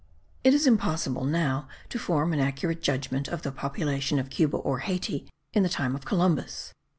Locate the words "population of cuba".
3.51-4.57